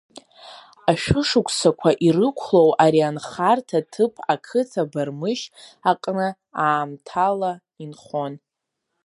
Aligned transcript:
Ашәышықәсақәа 0.91 1.89
ирықәлоу 2.05 2.69
ари 2.83 3.01
анхарҭа 3.09 3.79
ҭыԥ 3.91 4.13
ақыҭа 4.33 4.83
Бармышь 4.91 5.45
аҟны 5.91 6.27
аамҭала 6.65 7.51
инхон… 7.83 8.33